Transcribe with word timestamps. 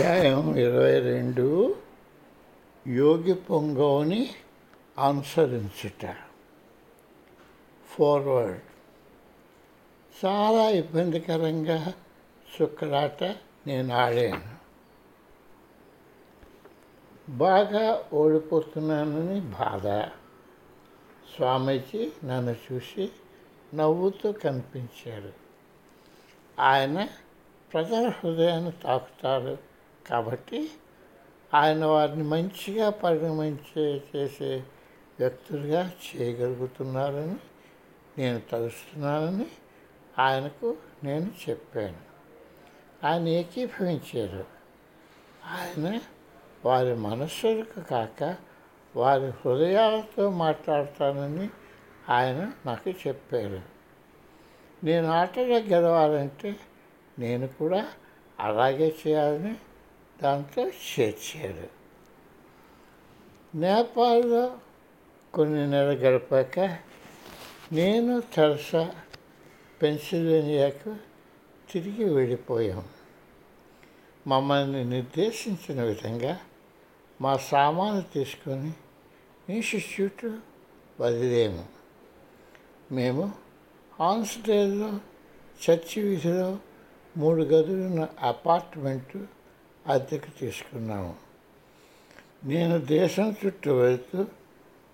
అధ్యాయం 0.00 0.56
ఇరవై 0.56 1.00
రెండు 1.00 1.76
యోగి 2.86 3.34
పొంగవుని 3.34 4.30
అనుసరించుట. 4.98 6.16
ఫార్వర్డ్ 7.88 8.60
చాలా 10.24 10.70
ఇబ్బందికరంగా 10.70 11.92
చుక్కలాట 12.62 13.24
నేను 13.66 13.94
ఆడాను. 13.94 14.54
బాగా 17.36 18.04
ఓడిపోతున్నానని 18.12 19.40
బాధ. 19.40 20.08
స్వామీజీ 21.36 22.12
నన్ను 22.24 22.56
చూసి 22.72 23.10
నవ్వుతూ 23.74 24.32
కనిపించారు. 24.32 25.32
ఆయన 26.60 27.08
ప్రజల 27.72 28.08
హృదయాన్ని 28.08 28.72
తాకుతారు. 28.72 29.69
కాబట్టి 30.06 30.70
ఆయన 31.54 31.84
వారిని 31.84 32.22
మంచిగా 32.22 32.90
పరిగణించే 32.90 34.02
చేసే 34.16 34.64
వ్యక్తులుగా 35.18 35.92
చేయగలుగుతున్నారని 36.16 37.36
నేను 38.18 38.40
తలుస్తున్నానని 38.40 39.46
ఆయనకు 40.18 40.76
నేను 41.04 41.30
చెప్పాను. 41.48 41.98
ఆయన 43.06 43.28
ఏకీభవించారు. 43.28 44.44
ఆయన 45.46 46.00
వారి 46.64 46.94
మనస్సులకు 46.94 47.80
కాక 47.80 48.36
వారి 48.96 49.26
హృదయాలతో 49.26 50.30
మాట్లాడతానని 50.30 51.50
ఆయన 52.08 52.52
నాకు 52.66 52.90
చెప్పారు. 52.90 53.62
నేను 54.84 55.08
ఆటలో 55.08 55.58
గెలవాలంటే 55.58 56.56
నేను 57.18 57.48
కూడా 57.48 57.88
అలాగే 58.40 58.96
చేయాలని 59.06 59.56
దాంతో 60.22 60.68
చేర్చారు. 60.68 61.68
నేపాల్లో 63.54 64.58
కొన్ని 65.34 65.70
నెలలు 65.70 65.98
గడిపాక 65.98 66.58
నేను 67.72 68.20
తెరసా 68.20 68.94
పెన్సిల్వేనియాకు 69.82 70.96
తిరిగి 71.72 72.04
వెళ్ళిపోయాం. 72.04 72.84
మమ్మల్ని 74.26 74.84
నిర్దేశించిన 74.84 75.82
విధంగా 75.82 76.40
మా 77.20 77.36
సామాను 77.36 78.02
తీసుకొని 78.14 78.72
ఇన్స్టిట్యూట్ 79.52 80.38
వదిలేము. 81.00 81.64
మేము 82.92 83.32
హాన్స్డేల్లో 84.00 85.00
చర్చి 85.70 86.02
వీధిలో 86.02 86.58
మూడు 87.16 87.42
గదులున్న 87.42 88.08
అపార్ట్మెంటు 88.20 89.39
అద్దెకు 89.90 90.38
తీసుకున్నాము. 90.40 91.16
నేను 92.44 92.78
దేశం 92.78 93.36
చుట్టూ 93.46 93.74
వెళుతూ 93.74 94.26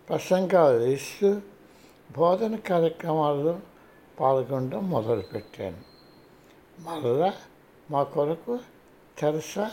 ప్రసంగాలు 0.08 0.83
ఇస్తూ 0.84 1.41
బోధన 2.16 2.56
కార్యక్రమాల్లో 2.56 3.61
పాల్గొనడం 4.20 4.91
మొదలుపెట్టాను. 4.91 5.83
మరలా 6.78 7.33
మా 7.91 8.02
కొరకు 8.02 8.58
తెరసా 9.19 9.70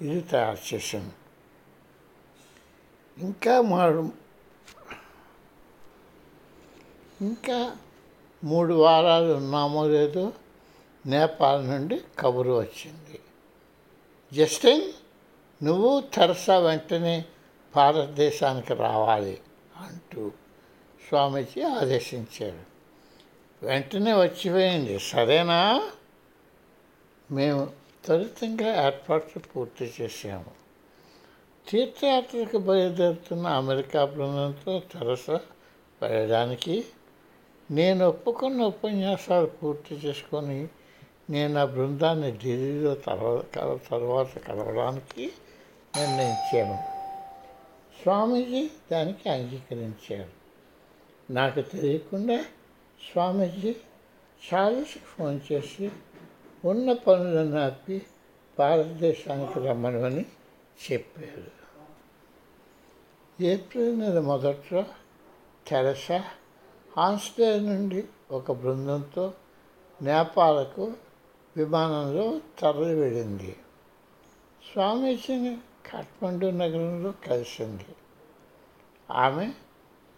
ఇది 0.00 0.20
తయారు 0.20 0.74
చేశాను. 0.74 1.12
ఇంకా 3.18 3.60
మా 3.60 3.86
ఇంకా 7.20 7.76
మూడు 8.44 8.74
వారాలు 8.74 9.32
ఉన్నామో 9.32 9.88
లేదో 9.88 10.32
నేపాల్ 11.06 11.68
నుండి 11.68 12.00
కబురు 12.18 12.52
వచ్చింది. 12.52 13.20
జస్టిన్ 14.32 14.82
నువ్వు 15.64 16.00
తెరసా 16.00 16.58
వెంటనే 16.58 17.24
భారతదేశానికి 17.76 18.74
రావాలి 18.74 19.40
అంటూ 19.76 20.32
స్వామీజీ 21.08 21.62
ఆదేశించారు. 21.62 22.60
వెంటనే 23.66 24.12
వచ్చిపోయింది. 24.12 24.98
సరేనా? 24.98 25.90
మేము 27.30 27.68
త్వరితంగా 28.04 28.86
ఏర్పాట్లు 28.86 29.42
పూర్తి 29.42 29.94
చేశాము. 30.00 30.60
తీర్థయాత్రకు 31.70 32.58
బయలుదేరుతున్న 32.58 33.46
అమెరికా 33.46 34.04
బృందంతో 34.04 34.78
తెరస 34.78 35.30
వెళ్ళడానికి 36.02 36.84
నేను 37.70 38.06
ఒప్పుకున్న 38.06 38.62
ఉపన్యాసాలు 38.62 39.46
పూర్తి 39.46 39.94
చేసుకొని 39.94 40.68
నేను 41.30 41.60
ఆ 41.60 41.64
బృందాన్ని 41.64 42.30
ఢిల్లీలో 42.30 42.94
తర్వాత 42.94 43.58
తర్వాత 43.90 44.38
కలవడానికి 44.38 45.32
నిర్ణయించాను. 45.96 46.78
స్వామీజీ 48.02 48.70
దానికి 48.92 49.28
అంగీకరించారు. 49.28 50.28
నాకు 51.32 51.60
తెలియకుండా 51.60 52.42
స్వామీజీ 53.12 53.76
చాలీస్కి 54.54 54.98
ఫోన్ 54.98 55.40
చేసి 55.52 55.90
ఉన్న 56.64 56.92
పనులను 56.92 57.66
ఆపి 57.66 58.02
భారతదేశానికి 58.58 59.68
రమ్మనమని 59.68 60.26
చెప్పారు. 60.92 61.60
ఏప్రిల్ 63.42 64.00
నెల 64.00 64.20
మొదట్లో 64.20 64.84
తెరసా 65.68 66.24
హాన్స్డే 66.96 67.60
నుండి 67.60 68.04
ఒక 68.30 68.52
బృందంతో 68.52 69.32
నేపాలకు 70.02 70.92
విమానంలో 71.56 72.40
తరలివెళ్ళింది 72.58 73.56
స్వామీజీని 74.72 75.58
కాఠ్మండు 75.92 76.46
నగరంలో 76.46 77.14
కలిసింది. 77.26 77.86
ఆమె 79.10 79.52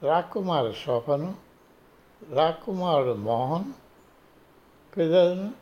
రాకుమారు 0.02 0.72
శోభను 0.72 1.34
రాకుమారుడు 2.30 3.12
మోహన్ 3.12 3.72
పిల్లలను 4.96 5.54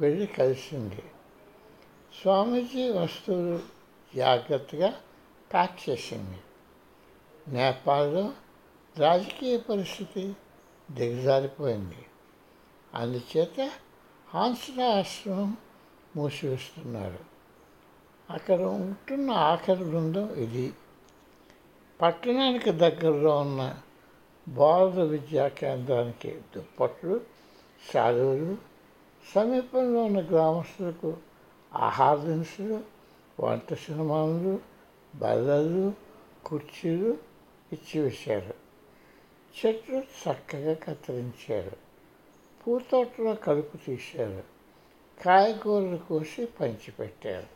వెళ్ళి 0.00 0.26
కలిసింది. 0.26 1.02
స్వామీజీ 2.22 2.88
వస్తువులు 2.88 3.60
జాగ్రత్తగా 4.16 4.94
ప్యాక్ 5.52 5.90
చేసింది. 5.90 6.38
నేపాల్లో 7.48 8.32
రాజకీయ 8.98 9.58
పరిస్థితి 9.58 10.36
దిగజారిపోయింది. 10.90 12.06
అందుచేత 12.94 13.70
ఆశ్రమం 14.34 15.56
మూసివేస్తున్నారు. 16.16 17.18
అక్కడ 18.30 18.60
ఉంటున్న 18.60 19.30
ఆఖరి 19.30 19.84
బృందం 19.84 20.28
ఇది. 20.28 20.72
పట్టణానికి 22.00 22.70
దగ్గరలో 22.70 23.38
ఉన్న 23.38 23.76
భారత 24.48 24.94
విద్యా 24.94 25.48
కేంద్రానికి 25.48 26.40
దుప్పట్లు 26.56 27.20
శాలువులు 27.94 28.56
సమీపంలో 29.34 30.04
ఉన్న 30.04 30.20
గ్రామస్తులకు 30.20 31.16
ఆహార 31.74 32.16
దినుసులు 32.16 32.80
వంట 33.40 33.74
సినిమాలు 33.74 34.60
బల్లలు 35.14 35.92
కుర్చీలు 36.44 37.18
ఇచ్చి 37.72 38.00
వేశారు. 38.00 38.54
చెట్లు 39.58 39.96
చక్కగా 39.96 40.74
కత్తిరించారు. 40.74 41.85
పూతోటలో 42.66 43.34
కలుపు 43.34 43.76
తీశారు. 43.76 44.44
కాయగూరలు 45.22 45.96
కోసి 45.96 46.46
పంచిపెట్టారు. 46.46 47.46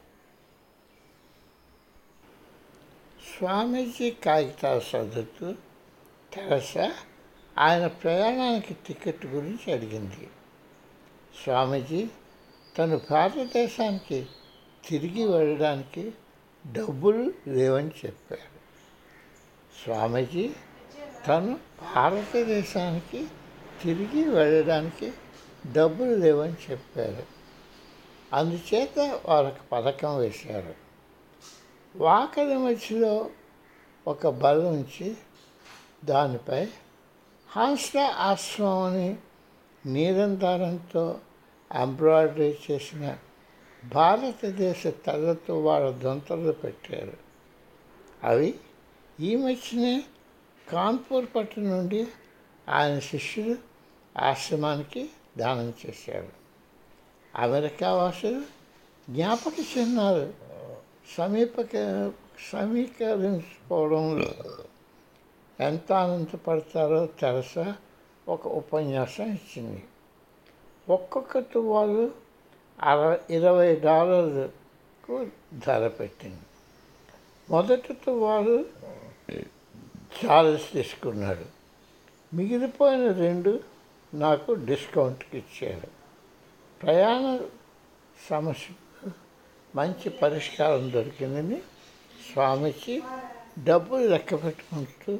స్వామీజీ 3.38 4.10
కాగితాలు 4.10 4.80
చదువుతూ 4.80 5.52
తెరస 6.34 6.74
ఆయన 7.58 7.86
ప్రయాణానికి 7.86 8.74
టికెట్ 8.74 9.26
గురించి 9.26 9.72
అడిగింది. 9.72 10.30
స్వామీజీ 11.44 12.08
తను 12.78 13.00
భారతదేశానికి 13.10 14.26
తిరిగి 14.88 15.26
వెళ్ళడానికి 15.28 16.12
డబ్బులు 16.72 17.32
లేవని 17.46 17.90
చెప్పారు. 18.06 18.60
స్వామీజీ 19.84 20.50
తను 21.28 21.58
భారతదేశానికి 21.94 23.26
తిరిగి 23.82 24.28
వెళ్ళడానికి 24.28 25.12
డబ్బులు 25.72 26.14
లేవని 26.14 26.54
చెప్పారు. 26.70 27.22
అందుచేత 28.32 29.20
వాళ్ళకి 29.26 29.60
పథకం 29.72 30.18
వేశారు. 30.18 30.74
వాకలి 31.96 32.58
మధ్యలో 32.58 33.30
ఒక 34.06 34.28
బల్ల 34.28 34.64
ఉంచి 34.64 35.16
దానిపై 36.04 36.64
హాస్ట 37.50 37.96
ఆశ్రమం 37.98 38.82
అని 38.82 39.16
ఎంబ్రాయిడరీ 41.74 42.58
చేసిన 42.70 43.16
భారతదేశ 43.84 44.86
తలతో 45.06 45.60
వాళ్ళ 45.60 45.90
దొంతలు 45.90 46.52
పెట్టారు. 46.52 47.12
అవి 48.24 48.54
ఈ 49.20 49.36
మధ్యనే 49.36 50.04
కాన్పూర్ 50.72 51.26
పట్టణం 51.36 51.70
నుండి 51.70 52.08
ఆయన 52.68 52.98
శిష్యులు 52.98 53.69
ఆశ్రమానికి 54.18 55.10
దానం 55.38 55.74
చేశారు. 55.86 56.28
అమెరికా 57.36 57.94
వాసులు 57.94 58.40
జ్ఞాపక 59.10 59.78
చిహ్నాలు 59.78 60.32
సమీపక 61.16 61.68
సమీకరించుకోవడంలో 62.52 64.34
ఎంత 65.60 65.92
ఆనందపడతారో 65.92 67.06
తెరసా 67.06 67.76
ఒక 68.28 68.48
ఉపన్యాసం 68.48 69.24
ఇచ్చింది. 69.24 69.84
ఒక్కొక్క 70.88 71.38
తువ్వాలు 71.38 72.10
అరవై 72.82 73.18
ఇరవై 73.30 73.76
డాలర్లకు 73.76 75.26
ధర 75.66 75.88
పెట్టింది. 75.88 76.40
మొదటి 77.50 77.92
తువ్వాలు 77.92 78.64
చార్లెస్ 80.24 80.72
తీసుకున్నాడు. 80.72 81.44
మిగిలిపోయిన 82.36 83.12
రెండు 83.12 83.60
నాకు 84.12 84.52
డిస్కౌంట్కి 84.52 85.38
ఇచ్చారు. 85.38 85.88
ప్రయాణ 86.80 87.38
సమస్యకు 88.30 89.10
మంచి 89.76 90.08
పరిష్కారం 90.08 90.90
దొరికిందని 90.90 91.62
స్వామికి 92.32 93.02
డబ్బులు 93.58 94.06
లెక్క 94.08 94.44
పెట్టుకుంటూ 94.44 95.18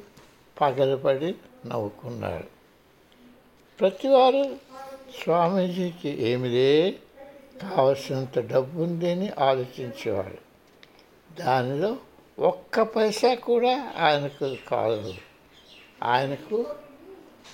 పగలపడి 0.60 1.34
నవ్వుకున్నాడు 1.66 2.48
ప్రతివారు 3.78 4.58
స్వామీజీకి 5.22 6.08
ఏమిలే 6.08 6.98
కావలసినంత 7.62 8.38
డబ్బు 8.38 8.82
ఉందని 8.82 9.32
ఆలోచించేవాడు 9.38 10.38
దానిలో 11.34 11.96
ఒక్క 12.38 12.82
పైసా 12.82 13.34
కూడా 13.34 13.92
ఆయనకు 13.96 14.56
కాదు 14.68 15.14
ఆయనకు 16.02 16.66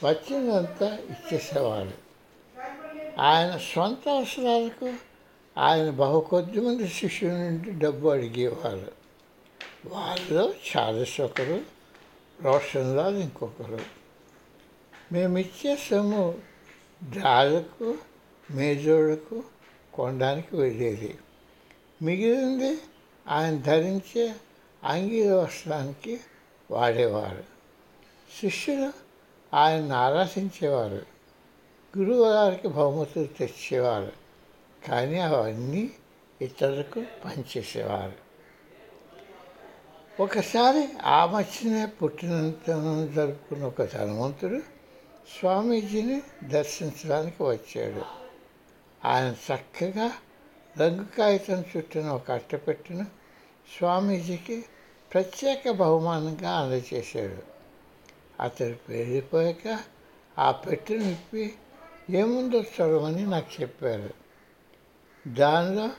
వచ్చిందంతా 0.04 0.94
ఇచ్చేసేవాడు 0.94 2.06
ఆయన 3.20 3.56
సొంత 3.56 4.08
అవసరాలకు 4.08 4.92
ఆయన 5.58 5.90
బహు 5.90 6.20
కొద్ది 6.20 6.60
మంది 6.60 6.88
శిష్యుల 6.88 7.32
నుండి 7.32 7.70
డబ్బు 7.70 8.08
అడిగేవారు. 8.08 8.92
వాళ్ళలో 9.86 10.50
చార్లెస్ 10.50 11.20
ఒకరు 11.20 11.60
రోషన్లాల్ 12.42 13.16
ఇంకొకరు. 13.16 13.78
మేము 15.12 15.38
ఇచ్చే 15.38 15.76
సొమ్ము 15.76 16.34
డాలకు 17.04 17.98
మేజోడుకు 18.50 19.42
కొనడానికి 19.94 20.56
వెళ్ళేది. 20.56 21.18
మిగిలింది 22.02 22.78
ఆయన 23.28 23.56
ధరించే 23.56 24.34
అంగీ 24.84 25.30
వస్త్రానికి 25.30 26.20
వాడేవారు. 26.70 27.44
శిష్యులు 28.40 29.05
ఆయన్ని 29.54 29.94
ఆరాధించేవారు 29.94 31.06
గురువు 31.98 32.32
గారికి 32.32 32.68
బహుమతులు 32.68 33.24
తెచ్చేవారు. 33.24 34.12
కానీ 34.88 35.18
అవన్నీ 35.18 35.90
ఇతరులకు 36.42 37.04
పనిచేసేవారు. 37.24 38.26
ఒకసారి 40.22 40.88
ఆ 41.04 41.26
మధ్యనే 41.26 41.86
పుట్టినంత 41.86 42.66
జరుపుకున్న 43.14 43.64
ఒక 43.64 43.82
ధనవంతుడు 43.82 44.58
స్వామీజీని 45.40 46.22
దర్శించడానికి 46.44 47.42
వచ్చాడు. 47.42 48.02
ఆయన 49.04 49.34
చక్కగా 49.54 50.12
రంగు 50.80 51.04
కాగితం 51.18 51.64
చుట్టిన 51.76 52.08
ఒక 52.08 52.30
అట్టపెట్టిన 52.30 53.02
స్వామీజీకి 53.78 54.64
ప్రత్యేక 55.12 55.70
బహుమానంగా 55.70 56.50
అందజేశాడు. 56.50 57.55
అతడు 58.40 58.92
వెళ్ళిపోయాక 58.92 59.78
ఆ 60.38 60.50
పెట్టెను 60.50 61.04
విప్పి 61.04 61.54
ఏముందో 62.10 62.60
చదవని 62.60 63.26
నాకు 63.26 63.62
చెప్పారు. 63.62 64.14
దానిలో 65.28 65.90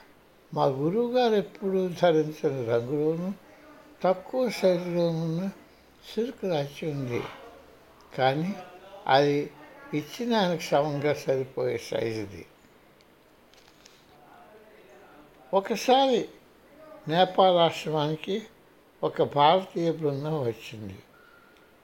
మా 0.54 0.64
గురువుగారు 0.64 1.34
ఎప్పుడూ 1.34 1.88
ధరించిన 1.88 2.72
రంగులోనూ 2.72 3.32
తక్కువ 4.02 4.50
సైజులోనున్న 4.50 5.50
సిల్క్ 6.14 6.44
రాసి 6.44 6.86
ఉంది. 6.86 7.22
కానీ 8.18 8.54
అది 9.06 9.50
ఇచ్చిన 9.94 10.34
ఆయనకు 10.34 10.60
సమంగా 10.60 11.14
సరిపోయే 11.14 11.78
సైజుది 11.78 12.46
ఒకసారి 15.54 16.28
నేపాల్ 17.08 17.56
ఆశ్రమానికి 17.56 18.42
ఒక 19.02 19.22
భారతీయ 19.22 19.92
బృందం 19.92 20.42
వచ్చింది. 20.42 20.98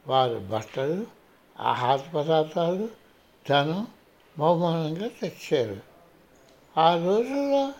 వారు 0.07 0.35
బట్టలు 0.35 1.07
ఆహార 1.61 2.01
పదార్థాలు 2.15 2.89
ధనం 3.51 3.87
బహుమానంగా 4.39 5.11
తెచ్చారు. 5.23 5.77
ఆ 6.81 6.95
రోజుల్లో 6.95 7.73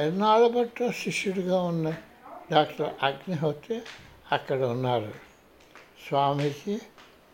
ఎన్నాళ్ళ 0.00 0.48
బట్ట 0.48 0.90
శిష్యుడిగా 0.90 1.62
ఉన్న 1.62 1.94
డాక్టర్ 2.52 2.94
అగ్నిహోత్రి 3.02 3.82
అక్కడ 4.32 4.62
ఉన్నారు. 4.62 5.12
స్వామీజీ 6.08 6.78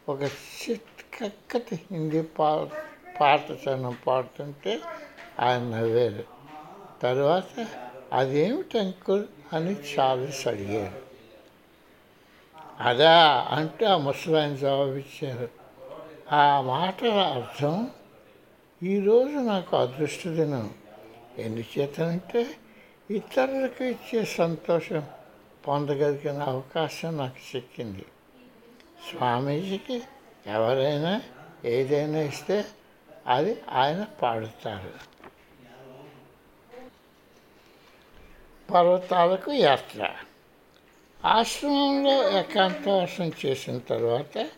ఒక 0.09 0.23
చిక్కటి 0.23 1.81
హిందీ 1.91 2.23
పా 2.23 2.69
పాట 3.21 3.41
చనం 3.51 3.97
పాడుతుంటే 4.07 4.81
ఆయన 5.41 5.63
నవ్వారు. 5.63 6.25
తర్వాత 7.03 7.67
అదేమిటి 8.13 8.79
అంకుల్? 8.79 9.27
అని 9.53 9.73
చాలా 9.73 10.51
అడిగారు. 10.51 11.10
అదా 12.81 13.47
అంటే 13.50 13.87
ఆ 13.87 13.97
ముసలాయన 13.97 14.55
జవాబిచ్చారు. 14.55 15.49
ఆ 16.35 16.61
మాటల 16.61 17.09
అర్థం 17.09 17.91
ఈరోజు 18.82 19.32
నాకు 19.32 19.77
అదృష్ట 19.77 20.29
దినం 20.29 20.75
ఎందుచేతనంటే 21.38 22.47
ఇతరులకు 23.11 23.85
ఇచ్చే 23.85 24.25
సంతోషం 24.25 25.06
పొందగలిగిన 25.69 26.43
అవకాశం 26.43 27.17
నాకు 27.17 27.56
చిక్కింది. 27.56 28.06
స్వామీజీకి 29.11 30.03
ఎవరైనా 30.47 31.23
ఏదైనా 31.65 32.19
ఇస్తే 32.19 32.65
అది 33.26 33.62
ఆయన 33.71 34.06
పాడుతారు. 34.23 35.11
పర్వతాలకు 38.73 39.53
యాత్ర. 39.53 40.15
ఆశ్రమంలో 41.25 42.39
ఏకాంతవాసం 42.39 43.33
చేసిన 43.47 43.79
తర్వాత 43.79 44.49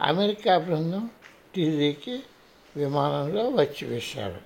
అమెరికా 0.00 0.58
బృందం 0.58 1.10
ఢిల్లీకి 1.56 2.22
విమానంలో 2.76 3.48
వచ్చి 3.48 3.86
వేశారు. 3.86 4.40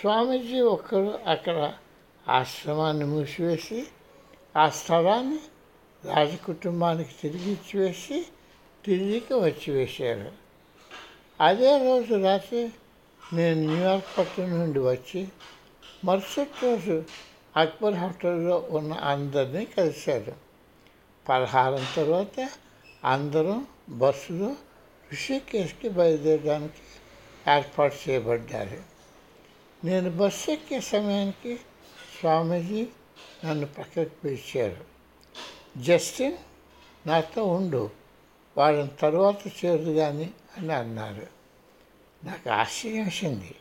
స్వామీజీ 0.00 0.60
ఒక్కరు 0.60 1.18
అక్కడ 1.26 1.72
ఆశ్రమాన్ని 2.28 3.04
మూసివేసి 3.04 3.86
ఆ 4.56 4.68
స్థలాన్ని 4.68 5.38
రాజకుటుంబానికి 6.04 7.10
తిరిగి 7.22 7.52
ఇచ్చివేసి 7.52 8.26
ఢిల్లీకి 8.88 9.34
వచ్చి 9.34 9.72
వేశారు. 9.72 10.32
అదే 11.40 11.78
రోజు 11.78 12.14
రాత్రి 12.14 12.70
నేను 13.32 13.60
న్యూయార్క్ 13.60 14.18
పట్టణం 14.18 14.58
నుండి 14.58 14.78
వచ్చి 14.78 15.28
మరుసటి 16.04 16.66
రోజు 16.66 17.02
అక్బర్ 17.56 17.94
హోటల్లో 17.94 18.66
ఉన్న 18.70 18.92
అందరినీ 18.92 19.64
కలిశారు. 19.64 20.51
పలహారం 21.28 21.86
తర్వాత 21.96 22.48
అందరం 23.04 23.66
బస్సులో 23.88 24.56
ఋషికేశ్కి 25.12 25.88
బయలుదేరడానికి 25.88 26.74
ఏర్పాటు 27.56 28.10
చేయబడ్డారు. 28.10 28.78
నేను 29.84 30.10
బస్సు 30.10 30.50
ఎక్కే 30.50 30.80
సమయానికి 30.80 31.56
స్వామీజీ 32.20 32.86
నన్ను 33.44 33.66
పక్కకు 33.66 34.08
పిలిచారు. 34.08 34.84
జస్టిన్ 35.80 36.36
నాతో 37.06 37.44
ఉండు 37.44 37.90
వాళ్ళని 38.56 38.90
తర్వాత 39.00 39.64
చేరదు 39.64 39.90
కానీ 39.90 40.30
అని 40.58 40.72
అన్నారు. 40.72 41.26
నాకు 42.24 42.50
ఆశ్చర్యం 42.50 43.04
వేసింది. 43.04 43.54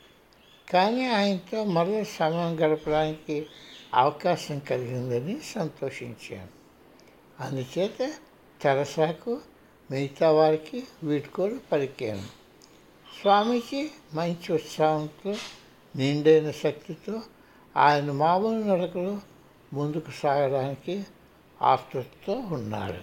కానీ 0.71 1.05
ఆయనతో 1.05 1.63
మరో 1.63 2.03
సమయం 2.03 2.59
గడపడానికి 2.59 3.47
అవకాశం 3.93 4.59
కలిగిందని 4.59 5.41
సంతోషించాను. 5.41 6.60
అందుచేత 7.41 8.13
తెరసాకు 8.61 9.41
మిగతా 9.91 10.31
వారికి 10.31 10.87
వీడ్కోలు 11.03 11.59
పలికాను. 11.71 12.23
స్వామికి 13.21 13.91
మంచి 14.13 14.53
ఉత్సాహంతో 14.53 15.35
నిండైన 15.95 16.51
శక్తితో 16.51 17.21
ఆయన 17.77 18.11
మామూలు 18.11 18.63
నడకలు 18.63 19.21
ముందుకు 19.73 20.11
సాగడానికి 20.11 21.03
ఆతృతతో 21.61 22.33
ఉన్నాడు 22.33 23.01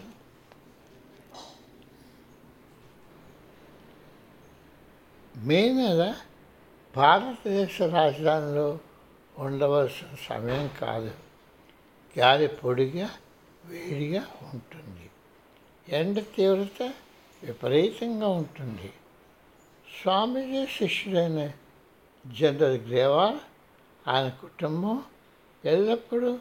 మే 5.38 5.72
నెల 5.72 6.14
భారతదేశ 6.96 7.82
రాజధానిలో 7.82 8.78
ఉండవలసిన 9.38 10.08
సమయం 10.28 10.70
కాదు. 10.80 11.10
గాలి 12.18 12.48
పొడిగా 12.48 13.10
వేడిగా 13.68 14.26
ఉంటుంది. 14.54 15.10
ఎండ 15.96 16.24
తీవ్రత 16.36 16.92
విపరీతంగా 17.44 18.28
ఉంటుంది. 18.28 18.92
స్వామీజీ 20.02 20.66
శిష్యుడైన 20.66 21.52
జనరల్ 22.26 22.78
గ్రేవాల్ 22.78 23.38
ఆయన 24.08 24.28
కుటుంబం 24.28 25.02
ఎల్లప్పుడూ 25.64 26.38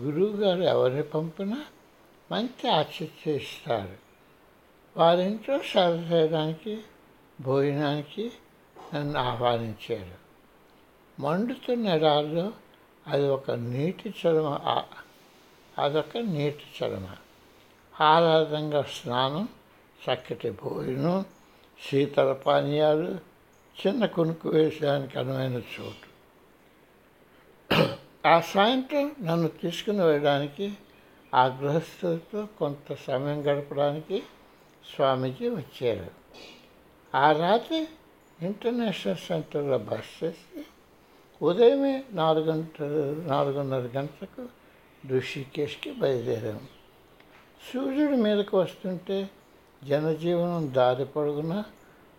గురువుగారు 0.00 0.60
ఎవరిని 0.60 1.02
పంపినా 1.02 1.64
మంచి 2.32 2.70
ఆతిథ్యం 2.70 3.34
ఇస్తారు. 3.34 3.96
వారింట్లో 4.96 5.58
సేవ 5.58 6.08
చేయడానికి 6.12 6.80
భోజనానికి 7.40 8.32
నన్ను 8.94 9.20
ఆహ్వానించారు. 9.20 10.22
మండుతున్న 11.20 11.88
ఎడారిలో 11.88 12.52
అది 13.06 13.28
ఒక 13.28 13.50
నీటి 13.50 14.08
చలమ 14.08 14.60
అదొక 15.78 16.16
నీటి 16.16 16.64
చలన 16.78 17.16
ఆహ్లాదంగా 18.00 18.82
స్నానం 18.82 19.48
చక్కటి 20.04 20.50
భోజనం 20.50 21.24
శీతల 21.88 22.32
పానీయాలు 22.32 23.18
చిన్న 23.80 24.06
కొనుక్కు 24.06 24.48
వేసేదానికి 24.48 25.18
అనువైన 25.18 25.52
చోటు. 25.52 26.12
ఆ 28.28 28.40
సాయంత్రం 28.40 29.16
నన్ను 29.20 29.48
తీసుకుని 29.48 30.04
వెళ్ళడానికి 30.04 30.72
ఆ 31.34 31.46
గృహస్థులతో 31.46 32.48
కొంత 32.58 32.94
సమయం 32.94 33.42
గడపడానికి 33.42 34.22
స్వామీజీ 34.94 35.48
వచ్చారు. 35.48 36.10
ఆ 37.14 37.32
రాత్రి 37.32 37.88
ఇంటర్నేషనల్ 38.42 39.16
సెంటర్లో 39.16 39.78
బస్ 39.78 40.24
చేసి 40.24 40.64
ఉదయమే 41.42 42.04
నాలుగు 42.10 42.44
గంటలు 42.44 43.28
నాలుగున్నర 43.28 43.82
గంటలకు 43.82 44.61
ఋషికేష్కి 45.10 45.90
బయలుదేరాము 46.00 46.66
సూర్యుడి 47.62 48.16
మీదకు 48.16 48.54
వస్తుంటే 48.58 49.18
జనజీవనం 49.82 50.64
దారి 50.72 51.04
పొడుగున 51.04 51.54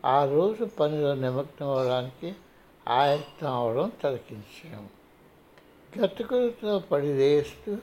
ఆ 0.08 0.18
రోజు 0.26 0.64
పనిలో 0.78 1.12
నిమగ్నం 1.16 1.70
అవడానికి 1.70 2.30
ఆయత్తం 2.86 3.52
అవడం 3.58 3.92
తలకించాము 4.02 4.90
గతుకులతో 5.94 6.74
పడివేస్తూ 6.92 7.74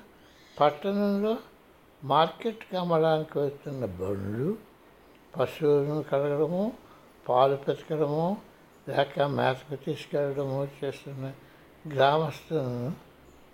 పట్టణంలో 0.56 1.34
మార్కెట్కి 2.02 2.74
అమ్మడానికి 2.76 3.36
వస్తున్న 3.38 3.84
బండ్లు 3.98 4.50
పశువులను 5.34 5.96
కడగడము 6.02 6.64
పాలు 7.26 7.56
పెతకడము 7.56 8.26
లేక 8.86 9.22
మేతకు 9.32 9.76
తీసుకెళ్ళడము 9.84 10.58
చేస్తున్న 10.76 11.26
గ్రామస్తులను 11.88 12.90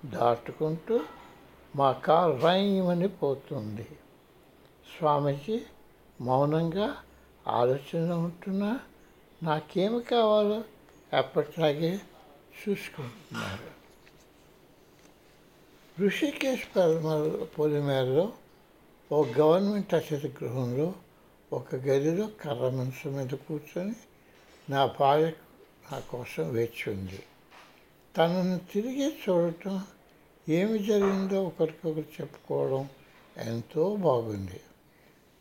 దాటుకుంటూ 0.09 0.97
మా 1.76 1.92
కారు 1.92 2.37
రైమని 2.37 3.09
పోతుంది. 3.09 3.87
స్వామీజీ 4.99 5.56
మౌనంగా 6.21 6.97
ఆలోచన 7.47 8.12
ఉంటున్నా 8.12 8.80
నాకేమి 9.42 10.00
కావాలో 10.02 10.64
ఎప్పటిలాగే 11.18 11.92
చూసుకుంటున్నారు. 12.61 13.68
ఋషికేశ్ 16.00 16.64
పొలిమేరలో 17.59 18.33
ఓ 19.12 19.25
గవర్నమెంట్ 19.25 19.95
అతిథి 19.95 20.28
గృహంలో 20.28 20.95
ఒక 21.52 21.75
గదిలో 21.75 22.28
కర్ర 22.40 22.68
మనసు 22.68 23.09
మీద 23.09 23.33
కూర్చొని 23.49 23.97
నా 24.71 24.87
భార్య 25.00 25.28
నా 25.92 25.99
కోసం 25.99 26.47
వేచి 26.52 26.92
ఉంది. 26.92 27.23
తనను 28.16 28.59
తిరిగి 28.73 29.09
చూడటం 29.25 29.76
ఏమి 30.49 30.79
జరిగిందో 30.79 31.45
ఒకరికొకరు 31.45 32.05
చెప్పుకోవడం 32.21 32.88
ఎంతో 33.37 33.97
బాగుంది. 33.97 34.61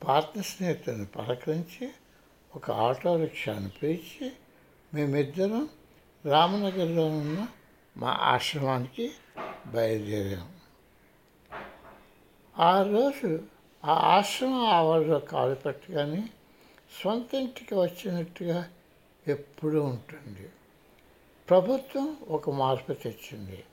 పాత 0.04 0.40
స్నేహితుని 0.40 1.06
పలకరించి 1.06 1.90
ఒక 2.56 2.72
ఆటో 2.72 3.16
రిక్షాను 3.16 3.70
పిలిచి 3.70 4.32
మేమిద్దరం 4.94 5.70
రామనగర్లో 6.26 7.06
ఉన్న 7.06 7.48
మా 7.98 8.10
ఆశ్రమానికి 8.10 9.12
బయలుదేరాం. 9.68 10.50
ఆ 12.60 12.82
రోజు 12.84 13.40
ఆ 13.86 13.94
ఆశ్రమం 13.94 14.66
ఆవరణలో 14.66 15.20
కాలు 15.20 15.56
పెట్టగానే 15.56 16.30
సొంత 17.04 17.36
ఇంటికి 17.36 17.76
వచ్చినట్టుగా 17.76 18.70
ఎప్పుడూ 19.28 19.84
ఉంటుంది. 19.84 20.50
ప్రభుత్వం 21.50 22.18
ఒక 22.28 22.50
మార్పు 22.50 22.94
తెచ్చింది. 22.94 23.64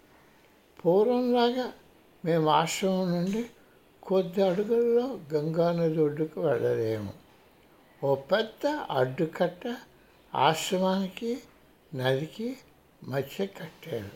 పూర్వంలాగా 0.86 1.72
మేము 2.24 2.50
ఆశ్రమం 2.50 3.10
నుండి 3.10 3.50
కొద్ది 4.02 4.42
అడుగుల్లో 4.42 5.18
గంగానది 5.34 6.02
ఒడ్డుకు 6.02 6.40
వెళ్ళలేము. 6.40 7.12
ఓ 8.04 8.14
పెద్ద 8.14 8.66
అడ్డుకట్ట 8.90 9.76
ఆశ్రమానికి 10.34 11.38
నదికి 11.94 12.56
మధ్య 13.04 13.46
కట్టారు. 13.46 14.10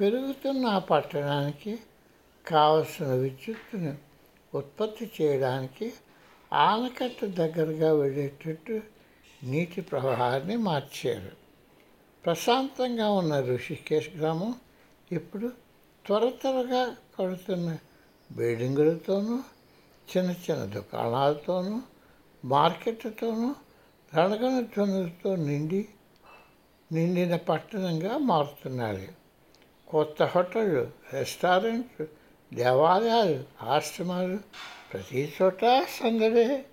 పెరుగుతున్న 0.00 0.66
ఆ 0.66 0.78
పట్టణానికి 0.78 1.78
కావలసిన 2.46 3.06
విద్యుత్తును 3.06 3.96
ఉత్పత్తి 4.54 5.10
చేయడానికి 5.22 5.92
ఆనకట్ట 6.52 7.24
దగ్గరగా 7.24 7.92
వెళ్ళేటట్టు 7.92 8.80
నీటి 9.44 9.80
ప్రవాహాన్ని 9.80 10.56
మార్చారు. 10.56 11.30
ప్రశాంతంగా 12.24 13.10
ఉన్న 13.10 13.40
ఋషికేశ్ 13.40 14.08
గ్రామం 14.18 14.54
ఇప్పుడు 15.12 15.52
త్వర 16.06 16.28
త్వరగా 16.28 16.96
కడుతున్న 17.18 17.78
బిల్డింగులతోనూ 18.32 19.42
చిన్న 20.16 20.30
చిన్న 20.30 20.64
దుకాణాలతోనూ 20.64 21.82
మార్కెట్లతోనూ 22.44 23.54
రణగణ 24.14 24.60
ధ్వనులతో 24.60 25.36
నిండి 25.36 25.88
నిండిన 26.92 27.36
పట్టణంగా 27.36 28.18
మారుతున్నారు. 28.18 29.08
కొత్త 29.88 30.22
హోటళ్ళు 30.22 30.90
రెస్టారెంట్లు 31.12 32.08
దేవాలయాలు 32.54 33.64
ఆశ్రమాలు 33.64 34.38
ప్రతి 34.92 35.32
చోట 35.42 35.60
సందడే. 36.00 36.64